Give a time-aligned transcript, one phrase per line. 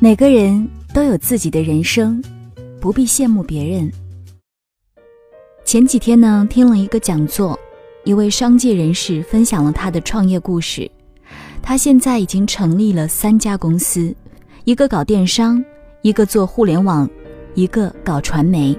[0.00, 2.22] 每个人都有自己的人生，
[2.80, 3.92] 不必羡慕别人。
[5.64, 7.58] 前几天呢，听了一个讲座，
[8.04, 10.88] 一位商界人士分享了他的创业故事。
[11.60, 14.14] 他现在已经成立了三家公司，
[14.62, 15.60] 一个搞电商，
[16.02, 17.10] 一个做互联网，
[17.54, 18.78] 一个搞传媒。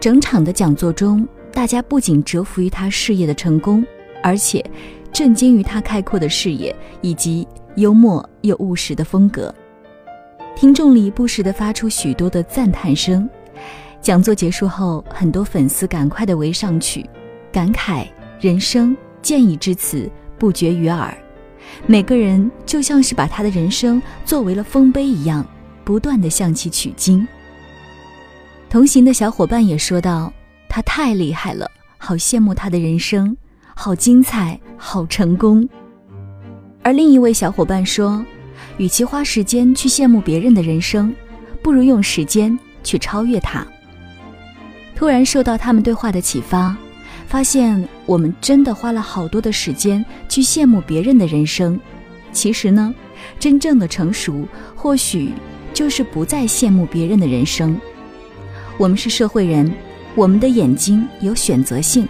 [0.00, 3.84] 整场的讲座中，大家不仅折服于他事业的成功，
[4.22, 4.64] 而且
[5.12, 9.54] 震惊于他开阔的视野以及幽默又务实的风格。
[10.60, 13.30] 听众里不时地发出许多的赞叹声。
[14.00, 17.08] 讲座结束后，很多粉丝赶快地围上去，
[17.52, 18.04] 感慨
[18.40, 21.16] 人生建议之词不绝于耳。
[21.86, 25.46] 每个人就像是把他的人生作为了丰碑一样，
[25.84, 27.24] 不断地向其取经。
[28.68, 30.32] 同行的小伙伴也说道
[30.68, 33.36] ：“他太厉害了，好羡慕他的人生，
[33.76, 35.68] 好精彩，好成功。”
[36.82, 38.24] 而另一位小伙伴说
[38.78, 41.14] ：“与其花时间去羡慕别人的人生，
[41.62, 43.66] 不如用时间去超越他。”
[44.96, 46.76] 突然受到他们对话的启发，
[47.28, 51.78] 发现我们真的花了好多的时间去羡慕别人的人生。
[52.32, 52.92] 其实呢，
[53.38, 55.32] 真正的成熟，或许
[55.72, 57.80] 就是不再羡慕别人的人生。
[58.76, 59.72] 我们是社会人，
[60.14, 62.08] 我们的眼睛有选择性。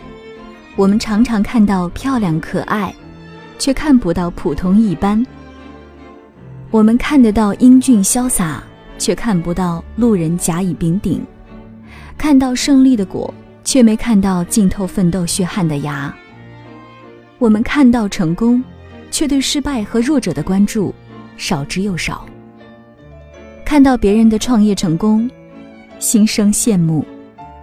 [0.77, 2.95] 我们常常看到漂亮可爱，
[3.59, 5.25] 却看不到普通一般。
[6.71, 8.63] 我们看得到英俊潇洒，
[8.99, 11.25] 却看不到路人甲乙丙丁。
[12.17, 13.33] 看到胜利的果，
[13.65, 16.15] 却没看到浸透奋斗血汗的芽。
[17.39, 18.63] 我们看到成功，
[19.11, 20.95] 却对失败和弱者的关注
[21.37, 22.27] 少之又少。
[23.65, 25.29] 看到别人的创业成功。
[25.99, 27.05] 心生羡慕，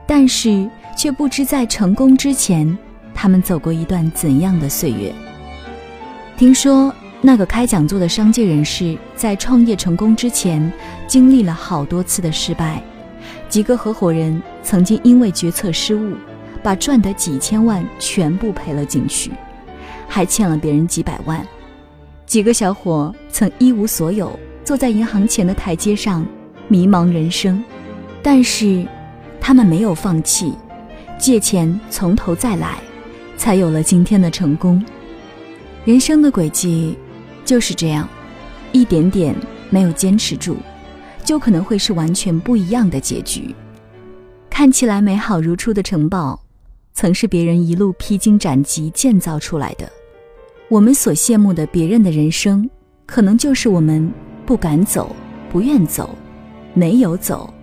[0.05, 2.77] 但是却不知在成功之前，
[3.13, 5.09] 他们走过一段怎样的岁月。
[6.35, 6.93] 听说
[7.25, 10.71] 那个开讲座的商界人士在创业成功之前，
[11.07, 12.79] 经历了好多次的失败，
[13.49, 16.13] 几个合伙人曾经因为决策失误，
[16.61, 19.31] 把赚的几千万全部赔了进去，
[20.07, 21.43] 还欠了别人几百万。
[22.27, 26.23] 几个小伙曾一无所有，坐在银行前的台阶上，
[26.67, 27.63] 迷茫人生。
[28.21, 28.85] 但是，
[29.41, 30.53] 他们没有放弃，
[31.17, 32.77] 借钱从头再来，
[33.35, 34.85] 才有了今天的成功。
[35.85, 36.95] 人生的轨迹
[37.45, 38.09] 就是这样，
[38.71, 39.35] 一点点
[39.69, 40.57] 没有坚持住，
[41.23, 43.53] 就可能会是完全不一样的结局。
[44.49, 46.39] 看起来美好如初的城堡，
[46.93, 49.87] 曾是别人一路披荆斩棘建造出来的。
[50.69, 52.67] 我们所羡慕的别人的人生，
[53.05, 54.11] 可能就是我们
[54.45, 55.15] 不敢走、
[55.51, 56.09] 不愿走、
[56.73, 57.53] 没有走。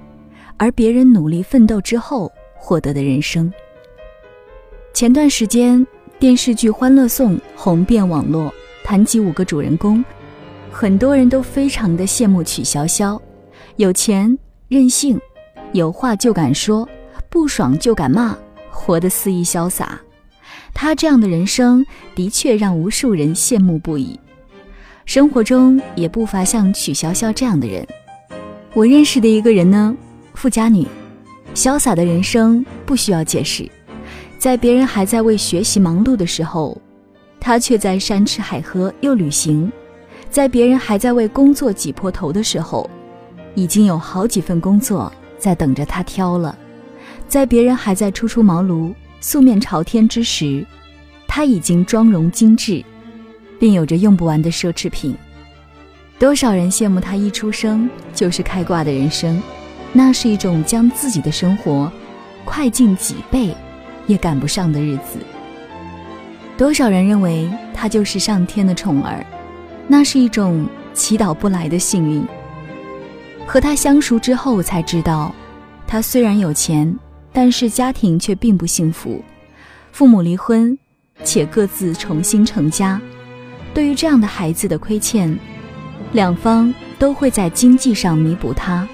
[0.58, 3.52] 而别人努力奋斗之后获得的人生。
[4.94, 5.84] 前段时间
[6.20, 8.54] 电视剧《欢乐颂》红遍网络，
[8.84, 10.04] 谈及五个主人公，
[10.70, 13.20] 很多人都非常的羡慕曲筱绡，
[13.76, 14.36] 有钱
[14.68, 15.20] 任性，
[15.72, 16.88] 有话就敢说，
[17.28, 18.36] 不爽就敢骂，
[18.70, 20.00] 活得肆意潇洒。
[20.74, 21.84] 她这样的人生
[22.14, 24.18] 的确让无数人羡慕不已。
[25.04, 27.86] 生活中也不乏像曲筱绡这样的人。
[28.72, 29.96] 我认识的一个人呢。
[30.34, 30.86] 富家女，
[31.54, 33.68] 潇洒的人生不需要解释。
[34.38, 36.80] 在别人还在为学习忙碌的时候，
[37.44, 39.68] 他却在山吃海喝又旅行；
[40.30, 42.88] 在别人还在为工作挤破头的时候，
[43.56, 46.54] 已经有好几份工作在等着他挑了；
[47.26, 50.64] 在别人还在初出茅庐、素面朝天之时，
[51.26, 52.80] 他已经妆容精致，
[53.58, 55.16] 并有着用不完的奢侈品。
[56.20, 59.42] 多少人羡慕他一出生就是开挂的人生。
[59.92, 61.90] 那是一种将自己的生活
[62.44, 63.54] 快进几倍
[64.06, 65.18] 也赶不上的日子。
[66.56, 69.24] 多少人认为他就是上天的宠儿，
[69.88, 72.24] 那是一种祈祷不来的幸运。
[73.46, 75.34] 和他相熟之后才知道，
[75.86, 76.96] 他虽然有钱，
[77.32, 79.22] 但是家庭却并不幸福，
[79.90, 80.78] 父母离婚，
[81.24, 83.00] 且各自重新成家。
[83.74, 85.36] 对于这样的孩子的亏欠，
[86.12, 88.86] 两方都会在经济上弥补他。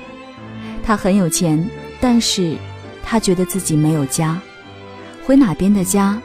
[0.83, 1.69] 他很有钱，
[2.01, 2.57] 但是，
[3.05, 4.41] 他觉得自己没有家，
[5.25, 6.19] 回哪边的家，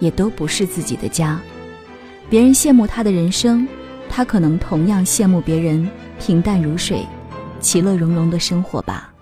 [0.00, 1.40] 也都不是自己的家。
[2.30, 3.66] 别人羡慕他的人生，
[4.08, 7.06] 他可能同样羡慕别人平淡如水、
[7.60, 9.12] 其乐融融的生活吧。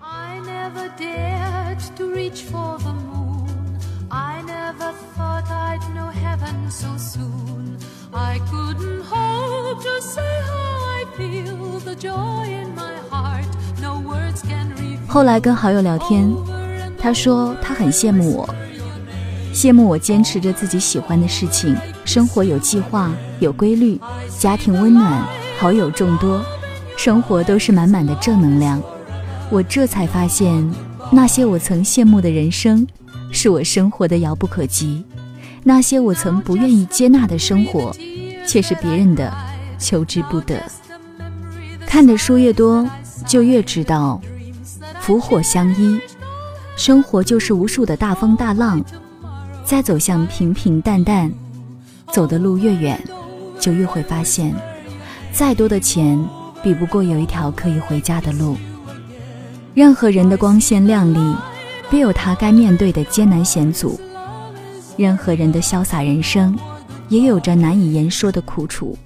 [15.07, 16.31] 后来跟好友聊天，
[16.99, 18.55] 他说他很羡慕我，
[19.57, 21.75] 羡慕我坚持着自己喜欢的事情，
[22.05, 23.99] 生活有计划、有规律，
[24.37, 25.27] 家庭温暖，
[25.57, 26.45] 好友众多，
[26.95, 28.79] 生活都是满满的正能量。
[29.49, 30.71] 我这才发现，
[31.11, 32.85] 那些我曾羡慕的人生，
[33.31, 35.03] 是我生活的遥不可及；
[35.63, 37.91] 那些我曾不愿意接纳的生活，
[38.45, 39.35] 却是别人的
[39.79, 40.61] 求之不得。
[41.87, 42.87] 看的书越多，
[43.25, 44.21] 就越知道，
[45.01, 45.99] 福祸相依，
[46.75, 48.79] 生活就是无数的大风大浪，
[49.67, 51.29] 再走向平平淡淡，
[52.13, 52.97] 走的路越远，
[53.59, 54.55] 就越会发现，
[55.33, 56.17] 再多的钱
[56.63, 58.55] 比不过有一条可以回家的路。
[59.73, 61.35] 任何人的光鲜亮丽，
[61.91, 63.99] 必有他该面对的艰难险阻；
[64.95, 66.57] 任何人的潇洒人生，
[67.09, 68.97] 也有着难以言说的苦楚。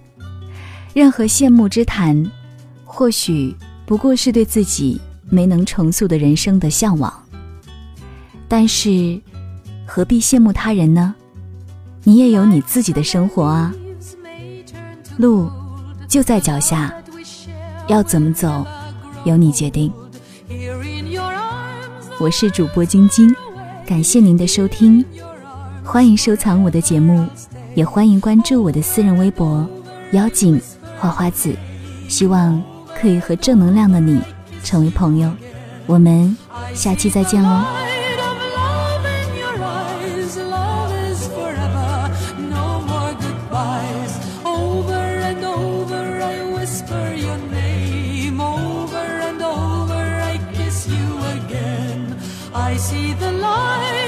[0.93, 2.23] 任何羡慕之谈，
[2.85, 3.55] 或许
[3.87, 7.11] 不过是对自己没能重塑的人生的向往。
[8.47, 9.19] 但是，
[9.93, 11.13] 何必羡慕他人呢？
[12.05, 13.73] 你也有你自己的生活啊！
[15.17, 15.51] 路
[16.07, 16.93] 就在脚下，
[17.89, 18.65] 要怎么走，
[19.25, 19.91] 由你决定。
[22.21, 23.35] 我是主播晶晶，
[23.85, 25.03] 感谢您的收听，
[25.83, 27.27] 欢迎收藏我的节目，
[27.75, 29.67] 也欢迎关注我的私人微博
[30.13, 30.57] “妖精
[30.99, 31.53] 花花子”，
[32.07, 32.63] 希望
[32.95, 34.21] 可以和正能量的你
[34.63, 35.29] 成为朋友，
[35.85, 36.33] 我们
[36.73, 37.80] 下期再见喽。
[52.71, 54.00] I see the light.